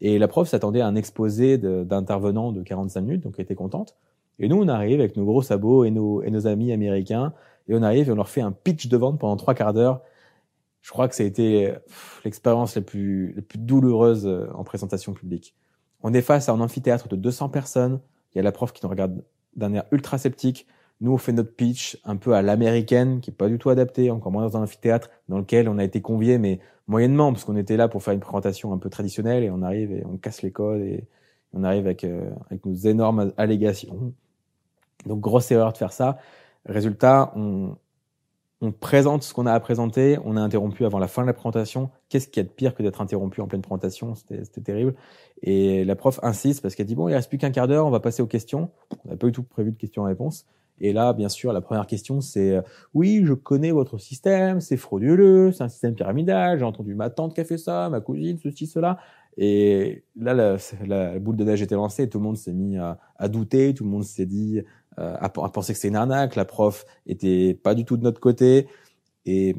Et 0.00 0.18
la 0.18 0.28
prof 0.28 0.48
s'attendait 0.48 0.80
à 0.80 0.86
un 0.86 0.94
exposé 0.94 1.58
d'intervenants 1.58 2.52
de, 2.52 2.60
de 2.60 2.64
45 2.64 3.00
minutes, 3.02 3.22
donc 3.22 3.34
elle 3.38 3.44
était 3.44 3.54
contente. 3.54 3.96
Et 4.38 4.48
nous, 4.48 4.56
on 4.56 4.68
arrive 4.68 5.00
avec 5.00 5.16
nos 5.16 5.24
gros 5.24 5.42
sabots 5.42 5.84
et 5.84 5.90
nos, 5.90 6.22
et 6.22 6.30
nos 6.30 6.46
amis 6.46 6.72
américains 6.72 7.34
et 7.68 7.74
on 7.74 7.82
arrive 7.82 8.08
et 8.08 8.12
on 8.12 8.16
leur 8.16 8.28
fait 8.28 8.40
un 8.40 8.52
pitch 8.52 8.88
de 8.88 8.96
vente 8.96 9.18
pendant 9.18 9.36
trois 9.36 9.54
quarts 9.54 9.72
d'heure. 9.72 10.02
Je 10.82 10.90
crois 10.90 11.08
que 11.08 11.14
ça 11.14 11.22
a 11.22 11.26
été 11.26 11.74
l'expérience 12.24 12.74
la 12.76 12.82
plus, 12.82 13.32
la 13.34 13.42
plus 13.42 13.58
douloureuse 13.58 14.26
euh, 14.26 14.48
en 14.54 14.64
présentation 14.64 15.14
publique. 15.14 15.54
On 16.02 16.12
est 16.12 16.20
face 16.20 16.48
à 16.48 16.52
un 16.52 16.60
amphithéâtre 16.60 17.08
de 17.08 17.16
200 17.16 17.48
personnes. 17.48 18.00
Il 18.34 18.38
y 18.38 18.40
a 18.40 18.42
la 18.42 18.52
prof 18.52 18.72
qui 18.72 18.84
nous 18.84 18.90
regarde 18.90 19.22
d'un 19.56 19.72
air 19.74 19.84
ultra 19.92 20.18
sceptique. 20.18 20.66
Nous, 21.00 21.12
on 21.12 21.18
fait 21.18 21.32
notre 21.32 21.54
pitch 21.54 21.98
un 22.04 22.16
peu 22.16 22.34
à 22.34 22.42
l'américaine, 22.42 23.20
qui 23.20 23.30
est 23.30 23.34
pas 23.34 23.48
du 23.48 23.58
tout 23.58 23.70
adapté, 23.70 24.10
encore 24.10 24.32
moins 24.32 24.46
dans 24.46 24.56
un 24.56 24.62
amphithéâtre 24.62 25.10
dans 25.28 25.38
lequel 25.38 25.68
on 25.68 25.78
a 25.78 25.84
été 25.84 26.00
convié, 26.00 26.38
mais 26.38 26.60
moyennement, 26.86 27.32
parce 27.32 27.44
qu'on 27.44 27.56
était 27.56 27.76
là 27.76 27.88
pour 27.88 28.02
faire 28.02 28.14
une 28.14 28.20
présentation 28.20 28.72
un 28.72 28.78
peu 28.78 28.90
traditionnelle, 28.90 29.42
et 29.42 29.50
on 29.50 29.62
arrive 29.62 29.92
et 29.92 30.04
on 30.06 30.16
casse 30.16 30.42
les 30.42 30.52
codes, 30.52 30.80
et 30.80 31.04
on 31.52 31.64
arrive 31.64 31.86
avec, 31.86 32.04
euh, 32.04 32.30
avec 32.46 32.64
nos 32.64 32.74
énormes 32.74 33.32
allégations. 33.36 34.12
Donc, 35.06 35.20
grosse 35.20 35.50
erreur 35.50 35.72
de 35.72 35.78
faire 35.78 35.92
ça. 35.92 36.18
Résultat, 36.66 37.32
on, 37.36 37.76
on 38.60 38.72
présente 38.72 39.22
ce 39.22 39.34
qu'on 39.34 39.46
a 39.46 39.52
à 39.52 39.60
présenter, 39.60 40.18
on 40.24 40.36
est 40.36 40.40
interrompu 40.40 40.84
avant 40.84 40.98
la 40.98 41.08
fin 41.08 41.22
de 41.22 41.26
la 41.26 41.34
présentation. 41.34 41.90
Qu'est-ce 42.08 42.28
qu'il 42.28 42.42
y 42.42 42.46
a 42.46 42.48
de 42.48 42.54
pire 42.54 42.74
que 42.74 42.82
d'être 42.82 43.00
interrompu 43.00 43.40
en 43.40 43.46
pleine 43.46 43.62
présentation? 43.62 44.14
C'était 44.14 44.60
terrible. 44.62 44.94
Et 45.42 45.84
la 45.84 45.96
prof 45.96 46.20
insiste 46.22 46.62
parce 46.62 46.74
qu'elle 46.74 46.86
dit 46.86 46.94
bon, 46.94 47.08
il 47.08 47.14
reste 47.14 47.28
plus 47.28 47.38
qu'un 47.38 47.50
quart 47.50 47.68
d'heure, 47.68 47.86
on 47.86 47.90
va 47.90 48.00
passer 48.00 48.22
aux 48.22 48.26
questions. 48.26 48.70
On 49.04 49.10
n'a 49.10 49.16
pas 49.16 49.26
du 49.26 49.32
tout 49.32 49.42
prévu 49.42 49.72
de 49.72 49.76
questions-réponses. 49.76 50.46
Et 50.80 50.92
là, 50.92 51.12
bien 51.12 51.28
sûr, 51.28 51.52
la 51.52 51.60
première 51.60 51.86
question, 51.86 52.20
c'est 52.20 52.60
oui, 52.94 53.22
je 53.24 53.34
connais 53.34 53.70
votre 53.70 53.98
système, 53.98 54.60
c'est 54.60 54.76
frauduleux, 54.76 55.52
c'est 55.52 55.62
un 55.62 55.68
système 55.68 55.94
pyramidal. 55.94 56.58
J'ai 56.58 56.64
entendu 56.64 56.94
ma 56.94 57.10
tante 57.10 57.34
qui 57.34 57.40
a 57.40 57.44
fait 57.44 57.58
ça, 57.58 57.88
ma 57.90 58.00
cousine, 58.00 58.38
ceci, 58.38 58.66
cela. 58.66 58.98
Et 59.36 60.04
là, 60.16 60.32
la, 60.32 60.56
la 60.86 61.18
boule 61.18 61.36
de 61.36 61.44
neige 61.44 61.62
était 61.62 61.74
lancée, 61.74 62.08
tout 62.08 62.18
le 62.18 62.24
monde 62.24 62.36
s'est 62.36 62.52
mis 62.52 62.76
à, 62.76 62.98
à 63.16 63.28
douter, 63.28 63.74
tout 63.74 63.84
le 63.84 63.90
monde 63.90 64.04
s'est 64.04 64.26
dit 64.26 64.62
euh, 64.98 65.16
à, 65.20 65.28
penser 65.28 65.72
que 65.72 65.78
c'est 65.78 65.88
une 65.88 65.96
arnaque. 65.96 66.36
La 66.36 66.44
prof 66.44 66.84
était 67.06 67.54
pas 67.54 67.74
du 67.74 67.84
tout 67.84 67.96
de 67.96 68.02
notre 68.02 68.20
côté 68.20 68.68
et 69.26 69.56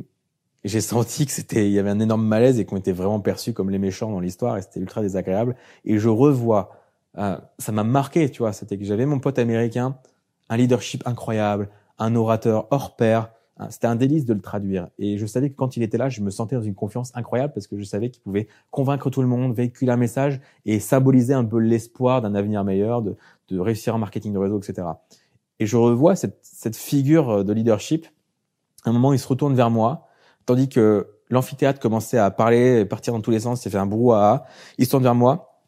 j'ai 0.63 0.81
senti 0.81 1.25
que 1.25 1.31
c'était, 1.31 1.67
il 1.67 1.73
y 1.73 1.79
avait 1.79 1.89
un 1.89 1.99
énorme 1.99 2.25
malaise 2.25 2.59
et 2.59 2.65
qu'on 2.65 2.77
était 2.77 2.93
vraiment 2.93 3.19
perçus 3.19 3.53
comme 3.53 3.69
les 3.69 3.79
méchants 3.79 4.11
dans 4.11 4.19
l'histoire 4.19 4.57
et 4.57 4.61
c'était 4.61 4.79
ultra 4.79 5.01
désagréable. 5.01 5.55
Et 5.83 5.97
je 5.97 6.09
revois, 6.09 6.71
euh, 7.17 7.37
ça 7.59 7.71
m'a 7.71 7.83
marqué, 7.83 8.29
tu 8.29 8.39
vois, 8.39 8.53
c'était 8.53 8.77
que 8.77 8.85
j'avais 8.85 9.05
mon 9.05 9.19
pote 9.19 9.39
américain, 9.39 9.97
un 10.49 10.57
leadership 10.57 11.05
incroyable, 11.05 11.69
un 11.99 12.15
orateur 12.15 12.67
hors 12.71 12.95
pair. 12.95 13.31
Hein, 13.57 13.69
c'était 13.69 13.87
un 13.87 13.95
délice 13.95 14.25
de 14.25 14.33
le 14.33 14.41
traduire. 14.41 14.89
Et 14.99 15.17
je 15.17 15.25
savais 15.25 15.49
que 15.49 15.55
quand 15.55 15.77
il 15.77 15.83
était 15.83 15.97
là, 15.97 16.09
je 16.09 16.21
me 16.21 16.29
sentais 16.29 16.55
dans 16.55 16.61
une 16.61 16.75
confiance 16.75 17.11
incroyable 17.15 17.53
parce 17.53 17.67
que 17.67 17.77
je 17.77 17.83
savais 17.83 18.09
qu'il 18.09 18.21
pouvait 18.21 18.47
convaincre 18.69 19.09
tout 19.09 19.21
le 19.21 19.29
monde, 19.29 19.53
véhiculer 19.53 19.91
un 19.91 19.97
message 19.97 20.41
et 20.65 20.79
symboliser 20.79 21.33
un 21.33 21.45
peu 21.45 21.59
l'espoir 21.59 22.21
d'un 22.21 22.35
avenir 22.35 22.65
meilleur, 22.65 23.01
de, 23.01 23.15
de 23.49 23.59
réussir 23.59 23.95
en 23.95 23.97
marketing 23.97 24.33
de 24.33 24.39
réseau, 24.39 24.59
etc. 24.59 24.87
Et 25.59 25.65
je 25.65 25.77
revois 25.77 26.15
cette, 26.15 26.39
cette 26.41 26.75
figure 26.75 27.29
euh, 27.29 27.43
de 27.43 27.53
leadership. 27.53 28.07
À 28.83 28.89
un 28.89 28.93
moment, 28.93 29.13
il 29.13 29.19
se 29.19 29.27
retourne 29.27 29.55
vers 29.55 29.69
moi, 29.69 30.07
tandis 30.45 30.69
que 30.69 31.07
l'amphithéâtre 31.29 31.79
commençait 31.79 32.17
à 32.17 32.29
parler, 32.31 32.85
partir 32.85 33.13
dans 33.13 33.21
tous 33.21 33.31
les 33.31 33.41
sens, 33.41 33.61
s'est 33.61 33.69
fait 33.69 33.77
un 33.77 33.87
brouhaha. 33.87 34.45
Il 34.77 34.85
se 34.85 34.91
tourne 34.91 35.03
vers 35.03 35.15
moi 35.15 35.61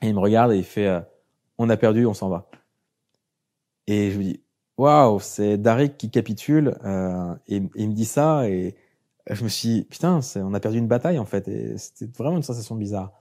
et 0.00 0.08
il 0.08 0.14
me 0.14 0.20
regarde 0.20 0.52
et 0.52 0.58
il 0.58 0.64
fait 0.64 0.86
euh, 0.86 1.00
"On 1.58 1.68
a 1.68 1.76
perdu, 1.76 2.06
on 2.06 2.14
s'en 2.14 2.28
va." 2.28 2.48
Et 3.86 4.10
je 4.10 4.18
lui 4.18 4.24
dis 4.24 4.40
"Waouh, 4.78 5.20
c'est 5.20 5.58
Darik 5.58 5.98
qui 5.98 6.10
capitule." 6.10 6.76
Euh, 6.84 7.34
et, 7.48 7.62
il 7.74 7.88
me 7.88 7.94
dit 7.94 8.06
ça 8.06 8.48
et 8.48 8.74
je 9.30 9.44
me 9.44 9.48
suis 9.48 9.68
dit, 9.68 9.82
putain, 9.84 10.20
on 10.36 10.54
a 10.54 10.60
perdu 10.60 10.78
une 10.78 10.88
bataille 10.88 11.18
en 11.18 11.24
fait. 11.24 11.48
Et 11.48 11.76
c'était 11.78 12.10
vraiment 12.18 12.36
une 12.36 12.42
sensation 12.42 12.74
bizarre. 12.74 13.12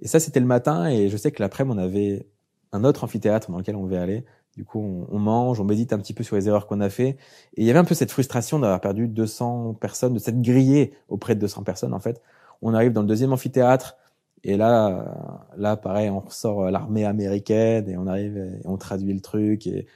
Et 0.00 0.08
ça, 0.08 0.20
c'était 0.20 0.40
le 0.40 0.46
matin 0.46 0.86
et 0.86 1.08
je 1.08 1.16
sais 1.16 1.32
que 1.32 1.42
l'après, 1.42 1.64
on 1.66 1.78
avait 1.78 2.28
un 2.72 2.84
autre 2.84 3.04
amphithéâtre 3.04 3.50
dans 3.50 3.58
lequel 3.58 3.76
on 3.76 3.84
devait 3.84 3.98
aller. 3.98 4.24
Du 4.58 4.64
coup, 4.64 5.06
on, 5.08 5.18
mange, 5.20 5.60
on 5.60 5.64
médite 5.64 5.92
un 5.92 5.98
petit 5.98 6.12
peu 6.12 6.24
sur 6.24 6.34
les 6.34 6.48
erreurs 6.48 6.66
qu'on 6.66 6.80
a 6.80 6.90
fait. 6.90 7.10
Et 7.54 7.62
il 7.62 7.64
y 7.64 7.70
avait 7.70 7.78
un 7.78 7.84
peu 7.84 7.94
cette 7.94 8.10
frustration 8.10 8.58
d'avoir 8.58 8.80
perdu 8.80 9.06
200 9.06 9.74
personnes, 9.74 10.14
de 10.14 10.18
s'être 10.18 10.42
grillé 10.42 10.94
auprès 11.08 11.36
de 11.36 11.40
200 11.40 11.62
personnes, 11.62 11.94
en 11.94 12.00
fait. 12.00 12.20
On 12.60 12.74
arrive 12.74 12.90
dans 12.90 13.02
le 13.02 13.06
deuxième 13.06 13.32
amphithéâtre. 13.32 13.96
Et 14.42 14.56
là, 14.56 15.46
là, 15.56 15.76
pareil, 15.76 16.10
on 16.10 16.18
ressort 16.18 16.64
euh, 16.64 16.70
l'armée 16.72 17.04
américaine 17.04 17.88
et 17.88 17.96
on 17.96 18.08
arrive 18.08 18.36
et 18.36 18.60
on 18.64 18.76
traduit 18.76 19.14
le 19.14 19.20
truc. 19.20 19.68
Et... 19.68 19.86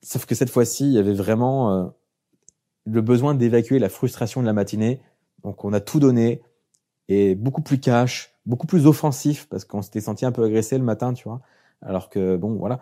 Sauf 0.00 0.24
que 0.24 0.34
cette 0.34 0.48
fois-ci, 0.48 0.86
il 0.86 0.92
y 0.92 0.98
avait 0.98 1.12
vraiment 1.12 1.74
euh, 1.74 1.84
le 2.86 3.02
besoin 3.02 3.34
d'évacuer 3.34 3.78
la 3.78 3.90
frustration 3.90 4.40
de 4.40 4.46
la 4.46 4.54
matinée. 4.54 5.02
Donc, 5.44 5.62
on 5.62 5.74
a 5.74 5.80
tout 5.80 6.00
donné 6.00 6.40
et 7.08 7.34
beaucoup 7.34 7.60
plus 7.60 7.80
cash, 7.80 8.32
beaucoup 8.46 8.66
plus 8.66 8.86
offensif 8.86 9.46
parce 9.50 9.66
qu'on 9.66 9.82
s'était 9.82 10.00
senti 10.00 10.24
un 10.24 10.32
peu 10.32 10.42
agressé 10.42 10.78
le 10.78 10.84
matin, 10.84 11.12
tu 11.12 11.28
vois. 11.28 11.42
Alors 11.82 12.08
que, 12.08 12.38
bon, 12.38 12.54
voilà. 12.54 12.80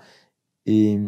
Et 0.67 1.01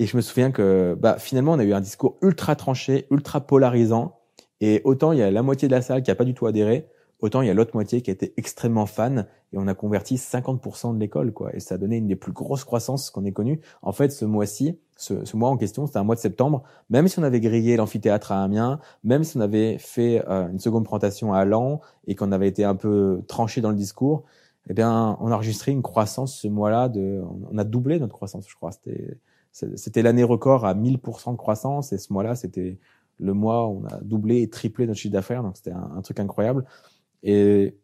et 0.00 0.06
je 0.06 0.16
me 0.16 0.22
souviens 0.22 0.50
que 0.50 0.96
bah, 0.98 1.18
finalement, 1.18 1.52
on 1.52 1.58
a 1.58 1.62
eu 1.62 1.74
un 1.74 1.82
discours 1.82 2.16
ultra 2.22 2.56
tranché, 2.56 3.06
ultra 3.10 3.42
polarisant. 3.42 4.18
Et 4.62 4.80
autant 4.84 5.12
il 5.12 5.18
y 5.18 5.22
a 5.22 5.30
la 5.30 5.42
moitié 5.42 5.68
de 5.68 5.74
la 5.74 5.82
salle 5.82 6.02
qui 6.02 6.10
a 6.10 6.14
pas 6.14 6.24
du 6.24 6.32
tout 6.32 6.46
adhéré, 6.46 6.88
autant 7.20 7.42
il 7.42 7.48
y 7.48 7.50
a 7.50 7.54
l'autre 7.54 7.72
moitié 7.74 8.00
qui 8.00 8.10
été 8.10 8.32
extrêmement 8.38 8.86
fan. 8.86 9.26
Et 9.52 9.58
on 9.58 9.66
a 9.66 9.74
converti 9.74 10.16
50% 10.16 10.94
de 10.94 10.98
l'école, 10.98 11.34
quoi. 11.34 11.54
Et 11.54 11.60
ça 11.60 11.74
a 11.74 11.78
donné 11.78 11.98
une 11.98 12.06
des 12.06 12.16
plus 12.16 12.32
grosses 12.32 12.64
croissances 12.64 13.10
qu'on 13.10 13.26
ait 13.26 13.32
connues. 13.32 13.60
En 13.82 13.92
fait, 13.92 14.10
ce 14.10 14.24
mois-ci, 14.24 14.78
ce, 14.96 15.22
ce, 15.26 15.36
mois 15.36 15.50
en 15.50 15.58
question, 15.58 15.86
c'était 15.86 15.98
un 15.98 16.04
mois 16.04 16.14
de 16.14 16.20
septembre. 16.20 16.62
Même 16.88 17.06
si 17.06 17.18
on 17.18 17.22
avait 17.22 17.40
grillé 17.40 17.76
l'amphithéâtre 17.76 18.32
à 18.32 18.42
Amiens, 18.42 18.80
même 19.04 19.22
si 19.22 19.36
on 19.36 19.40
avait 19.40 19.76
fait 19.76 20.24
euh, 20.30 20.48
une 20.48 20.60
seconde 20.60 20.84
présentation 20.84 21.34
à 21.34 21.44
Lan 21.44 21.82
et 22.06 22.14
qu'on 22.14 22.32
avait 22.32 22.48
été 22.48 22.64
un 22.64 22.74
peu 22.74 23.22
tranché 23.28 23.60
dans 23.60 23.70
le 23.70 23.76
discours, 23.76 24.24
eh 24.70 24.72
bien, 24.72 25.18
on 25.20 25.30
a 25.30 25.34
enregistré 25.34 25.72
une 25.72 25.82
croissance 25.82 26.38
ce 26.38 26.48
mois-là 26.48 26.88
de, 26.88 27.22
on 27.50 27.58
a 27.58 27.64
doublé 27.64 27.98
notre 27.98 28.14
croissance, 28.14 28.48
je 28.48 28.54
crois. 28.54 28.72
C'était 28.72 29.18
c'était 29.52 30.02
l'année 30.02 30.24
record 30.24 30.64
à 30.64 30.74
1000% 30.74 31.32
de 31.32 31.36
croissance 31.36 31.92
et 31.92 31.98
ce 31.98 32.12
mois-là, 32.12 32.34
c'était 32.34 32.78
le 33.18 33.34
mois 33.34 33.66
où 33.66 33.82
on 33.82 33.84
a 33.86 34.00
doublé 34.00 34.42
et 34.42 34.48
triplé 34.48 34.86
notre 34.86 34.98
chiffre 34.98 35.12
d'affaires. 35.12 35.42
Donc 35.42 35.56
c'était 35.56 35.72
un, 35.72 36.00
truc 36.02 36.20
incroyable. 36.20 36.64
Et 37.22 37.76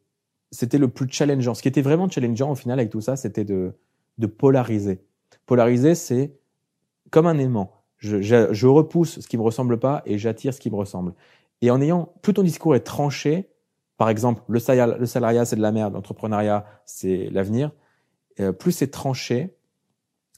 c'était 0.50 0.78
le 0.78 0.88
plus 0.88 1.06
challengeant. 1.10 1.54
Ce 1.54 1.62
qui 1.62 1.68
était 1.68 1.82
vraiment 1.82 2.08
challengeant 2.08 2.50
au 2.50 2.54
final 2.54 2.78
avec 2.78 2.90
tout 2.90 3.00
ça, 3.00 3.16
c'était 3.16 3.44
de, 3.44 3.74
de 4.18 4.26
polariser. 4.26 5.00
Polariser, 5.44 5.94
c'est 5.94 6.32
comme 7.10 7.26
un 7.26 7.38
aimant. 7.38 7.72
Je, 7.98 8.20
je, 8.22 8.52
je, 8.52 8.66
repousse 8.66 9.20
ce 9.20 9.28
qui 9.28 9.36
me 9.36 9.42
ressemble 9.42 9.78
pas 9.78 10.02
et 10.06 10.18
j'attire 10.18 10.54
ce 10.54 10.60
qui 10.60 10.70
me 10.70 10.76
ressemble. 10.76 11.14
Et 11.62 11.70
en 11.70 11.80
ayant, 11.80 12.12
plus 12.22 12.34
ton 12.34 12.42
discours 12.42 12.74
est 12.74 12.80
tranché, 12.80 13.48
par 13.96 14.10
exemple, 14.10 14.42
le 14.48 14.58
salariat, 14.58 14.98
le 14.98 15.06
salariat 15.06 15.44
c'est 15.44 15.56
de 15.56 15.62
la 15.62 15.72
merde, 15.72 15.94
l'entrepreneuriat, 15.94 16.66
c'est 16.84 17.30
l'avenir, 17.30 17.72
euh, 18.40 18.52
plus 18.52 18.72
c'est 18.72 18.90
tranché, 18.90 19.56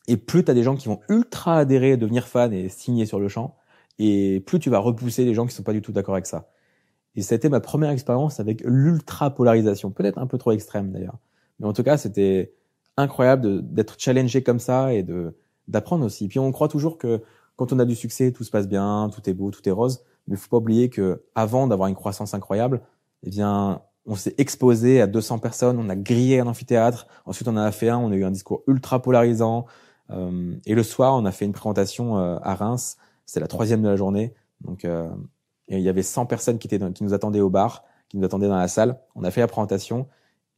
et 0.08 0.16
plus 0.16 0.44
tu 0.44 0.50
as 0.50 0.54
des 0.54 0.64
gens 0.64 0.74
qui 0.74 0.88
vont 0.88 1.00
ultra 1.08 1.58
adhérer, 1.58 1.96
devenir 1.96 2.26
fans 2.26 2.50
et 2.50 2.68
signer 2.68 3.06
sur 3.06 3.20
le 3.20 3.28
champ, 3.28 3.56
et 4.00 4.42
plus 4.46 4.58
tu 4.58 4.70
vas 4.70 4.78
repousser 4.78 5.24
les 5.24 5.34
gens 5.34 5.46
qui 5.46 5.54
sont 5.54 5.62
pas 5.62 5.72
du 5.72 5.82
tout 5.82 5.92
d'accord 5.92 6.14
avec 6.14 6.26
ça. 6.26 6.50
Et 7.14 7.22
c'était 7.22 7.48
ma 7.48 7.60
première 7.60 7.90
expérience 7.90 8.40
avec 8.40 8.62
l'ultra 8.64 9.34
polarisation, 9.34 9.90
peut-être 9.90 10.18
un 10.18 10.26
peu 10.26 10.38
trop 10.38 10.52
extrême 10.52 10.92
d'ailleurs. 10.92 11.18
Mais 11.60 11.66
en 11.66 11.72
tout 11.72 11.82
cas, 11.82 11.96
c'était 11.96 12.52
incroyable 12.96 13.62
d'être 13.72 13.96
challengé 13.98 14.42
comme 14.42 14.58
ça 14.58 14.92
et 14.92 15.02
de 15.02 15.36
d'apprendre 15.68 16.06
aussi. 16.06 16.28
Puis 16.28 16.38
on 16.38 16.50
croit 16.50 16.68
toujours 16.68 16.96
que 16.96 17.22
quand 17.56 17.72
on 17.72 17.78
a 17.78 17.84
du 17.84 17.94
succès, 17.94 18.32
tout 18.32 18.44
se 18.44 18.50
passe 18.50 18.68
bien, 18.68 19.10
tout 19.14 19.28
est 19.28 19.34
beau, 19.34 19.50
tout 19.50 19.66
est 19.68 19.72
rose. 19.72 20.00
Mais 20.26 20.36
faut 20.36 20.48
pas 20.48 20.56
oublier 20.58 20.88
que 20.88 21.24
avant 21.34 21.66
d'avoir 21.66 21.88
une 21.88 21.94
croissance 21.94 22.32
incroyable, 22.32 22.80
eh 23.24 23.30
bien, 23.30 23.82
on 24.06 24.14
s'est 24.14 24.34
exposé 24.38 25.00
à 25.00 25.06
200 25.06 25.38
personnes, 25.38 25.78
on 25.78 25.88
a 25.88 25.96
grillé 25.96 26.40
un 26.40 26.46
amphithéâtre. 26.46 27.06
Ensuite, 27.26 27.48
on 27.48 27.52
en 27.52 27.56
a 27.56 27.72
fait 27.72 27.88
un, 27.88 27.98
on 27.98 28.10
a 28.10 28.16
eu 28.16 28.24
un 28.24 28.30
discours 28.30 28.62
ultra 28.66 29.02
polarisant. 29.02 29.66
Euh, 30.10 30.54
et 30.66 30.74
le 30.74 30.82
soir, 30.82 31.14
on 31.14 31.24
a 31.24 31.32
fait 31.32 31.44
une 31.44 31.52
présentation 31.52 32.18
euh, 32.18 32.38
à 32.42 32.54
Reims. 32.54 32.96
C'est 33.26 33.40
la 33.40 33.46
troisième 33.46 33.82
de 33.82 33.88
la 33.88 33.96
journée. 33.96 34.34
Donc, 34.62 34.84
euh, 34.84 35.08
il 35.68 35.80
y 35.80 35.88
avait 35.88 36.02
100 36.02 36.26
personnes 36.26 36.58
qui 36.58 36.66
étaient 36.66 36.92
qui 36.92 37.04
nous 37.04 37.14
attendaient 37.14 37.40
au 37.40 37.50
bar, 37.50 37.84
qui 38.08 38.16
nous 38.16 38.24
attendaient 38.24 38.48
dans 38.48 38.56
la 38.56 38.68
salle. 38.68 39.00
On 39.14 39.24
a 39.24 39.30
fait 39.30 39.40
la 39.40 39.46
présentation 39.46 40.08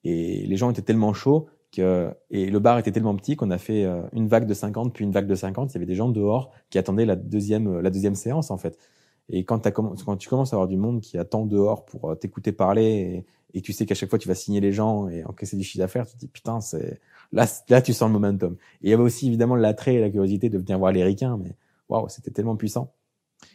et 0.04 0.47
les 0.47 0.57
gens 0.57 0.71
étaient 0.71 0.83
tellement 0.83 1.12
chauds 1.12 1.49
que 1.73 2.14
et 2.30 2.47
le 2.47 2.59
bar 2.59 2.78
était 2.78 2.92
tellement 2.92 3.14
petit 3.16 3.37
qu'on 3.37 3.50
a 3.50 3.59
fait 3.59 3.87
une 4.12 4.28
vague 4.28 4.47
de 4.47 4.54
50 4.54 4.92
puis 4.95 5.04
une 5.04 5.11
vague 5.11 5.26
de 5.26 5.35
50. 5.35 5.73
Il 5.73 5.75
y 5.75 5.76
avait 5.78 5.87
des 5.87 5.97
gens 5.97 6.09
dehors 6.09 6.52
qui 6.71 6.78
attendaient 6.78 7.04
la 7.07 7.16
deuxième 7.16 7.80
la 7.80 7.90
deuxième 7.90 8.14
séance 8.14 8.52
en 8.52 8.57
fait. 8.57 8.78
Et 9.28 9.45
quand, 9.45 9.61
tu 10.16 10.28
commences 10.28 10.52
à 10.52 10.57
avoir 10.57 10.69
du 10.69 10.76
monde 10.76 11.00
qui 11.00 11.19
attend 11.19 11.45
dehors 11.45 11.85
pour 11.85 12.16
t'écouter 12.19 12.52
parler 12.52 13.25
et, 13.52 13.59
et, 13.59 13.62
tu 13.62 13.73
sais 13.73 13.87
qu'à 13.87 13.95
chaque 13.97 14.11
fois 14.11 14.19
tu 14.19 14.28
vas 14.28 14.35
signer 14.37 14.61
les 14.61 14.73
gens 14.73 15.09
et 15.09 15.25
encaisser 15.25 15.57
du 15.57 15.64
chiffre 15.64 15.83
d'affaires, 15.83 16.07
tu 16.07 16.14
te 16.14 16.19
dis 16.19 16.28
putain, 16.28 16.61
c'est 16.61 17.00
là, 17.32 17.46
là 17.68 17.82
tu 17.82 17.92
sens 17.92 18.08
le 18.08 18.12
momentum. 18.12 18.54
Et 18.82 18.88
il 18.88 18.90
y 18.90 18.94
avait 18.94 19.02
aussi 19.02 19.28
évidemment 19.28 19.56
l'attrait 19.56 19.94
et 19.94 20.00
la 20.00 20.10
curiosité 20.10 20.49
de 20.49 20.58
venir 20.58 20.78
voir 20.78 20.92
les 20.92 21.04
ricains, 21.04 21.37
mais 21.37 21.56
waouh, 21.88 22.08
c'était 22.08 22.30
tellement 22.30 22.56
puissant. 22.56 22.92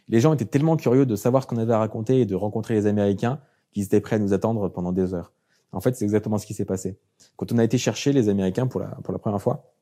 Les 0.08 0.20
gens 0.20 0.34
étaient 0.34 0.44
tellement 0.44 0.76
curieux 0.76 1.06
de 1.06 1.16
savoir 1.16 1.42
ce 1.42 1.48
qu'on 1.48 1.58
avait 1.58 1.72
à 1.72 1.78
raconter 1.78 2.20
et 2.20 2.26
de 2.26 2.34
rencontrer 2.34 2.74
les 2.74 2.86
Américains 2.86 3.40
qu'ils 3.72 3.84
étaient 3.84 4.00
prêts 4.00 4.16
à 4.16 4.18
nous 4.18 4.32
attendre 4.32 4.68
pendant 4.68 4.92
des 4.92 5.14
heures. 5.14 5.32
En 5.72 5.80
fait, 5.80 5.94
c'est 5.96 6.04
exactement 6.04 6.38
ce 6.38 6.46
qui 6.46 6.54
s'est 6.54 6.64
passé. 6.64 6.98
Quand 7.36 7.52
on 7.52 7.58
a 7.58 7.64
été 7.64 7.76
chercher 7.78 8.12
les 8.12 8.28
Américains 8.28 8.66
pour 8.66 8.80
la, 8.80 8.88
pour 9.04 9.12
la 9.12 9.18
première 9.18 9.42
fois, 9.42 9.72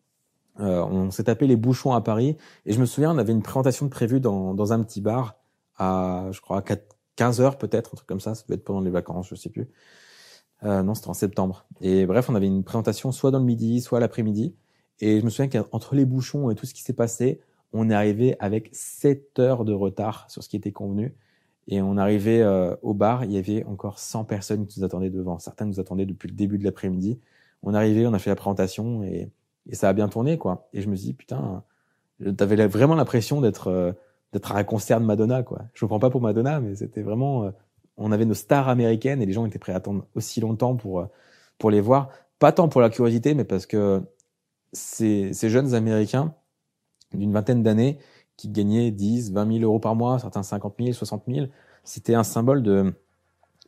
euh, 0.60 0.82
on 0.84 1.10
s'est 1.10 1.24
tapé 1.24 1.46
les 1.46 1.56
bouchons 1.56 1.92
à 1.92 2.00
Paris 2.00 2.36
et 2.66 2.72
je 2.72 2.80
me 2.80 2.86
souviens, 2.86 3.12
on 3.12 3.18
avait 3.18 3.32
une 3.32 3.42
présentation 3.42 3.88
prévue 3.88 4.20
dans, 4.20 4.54
dans 4.54 4.72
un 4.72 4.82
petit 4.82 5.00
bar 5.00 5.36
à, 5.76 6.28
je 6.30 6.40
crois, 6.40 6.58
à 6.58 6.76
15 7.16 7.40
heures 7.40 7.58
peut-être, 7.58 7.90
un 7.94 7.96
truc 7.96 8.08
comme 8.08 8.20
ça. 8.20 8.34
Ça 8.34 8.44
devait 8.44 8.56
être 8.56 8.64
pendant 8.64 8.80
les 8.80 8.90
vacances, 8.90 9.28
je 9.28 9.34
sais 9.34 9.50
plus. 9.50 9.68
Euh, 10.64 10.82
non, 10.82 10.94
c'était 10.94 11.08
en 11.08 11.14
septembre. 11.14 11.66
Et 11.80 12.06
bref, 12.06 12.28
on 12.30 12.34
avait 12.34 12.46
une 12.46 12.64
présentation 12.64 13.12
soit 13.12 13.30
dans 13.30 13.38
le 13.38 13.44
midi, 13.44 13.80
soit 13.80 14.00
l'après-midi. 14.00 14.54
Et 15.00 15.20
je 15.20 15.24
me 15.24 15.30
souviens 15.30 15.48
qu'entre 15.48 15.94
les 15.94 16.04
bouchons 16.04 16.50
et 16.50 16.54
tout 16.54 16.66
ce 16.66 16.74
qui 16.74 16.82
s'est 16.82 16.94
passé, 16.94 17.40
on 17.72 17.90
est 17.90 17.94
arrivé 17.94 18.36
avec 18.38 18.70
7 18.72 19.38
heures 19.38 19.64
de 19.64 19.72
retard 19.72 20.30
sur 20.30 20.42
ce 20.42 20.48
qui 20.48 20.56
était 20.56 20.72
convenu. 20.72 21.14
Et 21.66 21.82
on 21.82 21.96
arrivait 21.96 22.42
euh, 22.42 22.76
au 22.82 22.94
bar, 22.94 23.24
il 23.24 23.32
y 23.32 23.38
avait 23.38 23.64
encore 23.64 23.98
100 23.98 24.24
personnes 24.24 24.66
qui 24.66 24.80
nous 24.80 24.86
attendaient 24.86 25.10
devant. 25.10 25.38
Certains 25.38 25.64
nous 25.64 25.80
attendaient 25.80 26.06
depuis 26.06 26.28
le 26.28 26.34
début 26.34 26.58
de 26.58 26.64
l'après-midi. 26.64 27.18
On 27.62 27.74
arrivait, 27.74 28.06
on 28.06 28.12
a 28.12 28.18
fait 28.18 28.30
la 28.30 28.36
présentation 28.36 29.02
et, 29.02 29.30
ça 29.72 29.88
a 29.88 29.92
bien 29.94 30.08
tourné, 30.08 30.36
quoi. 30.36 30.68
Et 30.74 30.82
je 30.82 30.90
me 30.90 30.94
suis 30.94 31.06
dit, 31.06 31.12
putain, 31.14 31.64
t'avais 32.36 32.66
vraiment 32.66 32.94
l'impression 32.94 33.40
d'être 33.40 33.68
euh, 33.68 33.92
d'être 34.34 34.52
à 34.52 34.58
un 34.58 34.64
concert 34.64 35.00
de 35.00 35.06
Madonna, 35.06 35.42
quoi. 35.42 35.62
Je 35.72 35.84
me 35.84 35.88
prends 35.88 36.00
pas 36.00 36.10
pour 36.10 36.20
Madonna, 36.20 36.60
mais 36.60 36.74
c'était 36.74 37.02
vraiment, 37.02 37.44
euh, 37.44 37.50
on 37.96 38.12
avait 38.12 38.24
nos 38.24 38.34
stars 38.34 38.68
américaines 38.68 39.22
et 39.22 39.26
les 39.26 39.32
gens 39.32 39.46
étaient 39.46 39.58
prêts 39.58 39.72
à 39.72 39.76
attendre 39.76 40.06
aussi 40.14 40.40
longtemps 40.40 40.76
pour 40.76 41.00
euh, 41.00 41.06
pour 41.58 41.70
les 41.70 41.80
voir. 41.80 42.10
Pas 42.38 42.52
tant 42.52 42.68
pour 42.68 42.80
la 42.80 42.90
curiosité, 42.90 43.34
mais 43.34 43.44
parce 43.44 43.66
que 43.66 44.02
ces, 44.72 45.32
ces 45.32 45.48
jeunes 45.48 45.74
Américains 45.74 46.34
d'une 47.12 47.32
vingtaine 47.32 47.62
d'années 47.62 47.98
qui 48.36 48.48
gagnaient 48.48 48.90
10, 48.90 49.32
20 49.32 49.52
000 49.58 49.64
euros 49.64 49.78
par 49.78 49.94
mois, 49.94 50.18
certains 50.18 50.42
50 50.42 50.74
000, 50.80 50.92
60 50.92 51.22
000, 51.28 51.46
c'était 51.84 52.14
un 52.14 52.24
symbole 52.24 52.62
de 52.62 52.92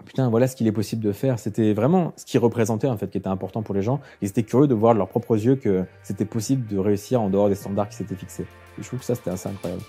putain, 0.04 0.28
voilà 0.28 0.48
ce 0.48 0.56
qu'il 0.56 0.66
est 0.66 0.72
possible 0.72 1.02
de 1.02 1.12
faire. 1.12 1.38
C'était 1.38 1.72
vraiment 1.72 2.12
ce 2.16 2.24
qui 2.24 2.38
représentait 2.38 2.88
en 2.88 2.96
fait, 2.96 3.08
qui 3.08 3.18
était 3.18 3.28
important 3.28 3.62
pour 3.62 3.74
les 3.74 3.82
gens. 3.82 4.00
Ils 4.20 4.28
étaient 4.28 4.42
curieux 4.42 4.66
de 4.66 4.74
voir 4.74 4.94
de 4.94 4.98
leurs 4.98 5.08
propres 5.08 5.36
yeux 5.36 5.56
que 5.56 5.84
c'était 6.02 6.24
possible 6.24 6.66
de 6.66 6.78
réussir 6.78 7.22
en 7.22 7.30
dehors 7.30 7.48
des 7.48 7.54
standards 7.54 7.88
qui 7.88 7.96
s'étaient 7.96 8.16
fixés. 8.16 8.46
Et 8.78 8.82
je 8.82 8.86
trouve 8.86 8.98
que 9.00 9.06
ça 9.06 9.14
c'était 9.14 9.30
assez 9.30 9.48
incroyable. 9.48 9.82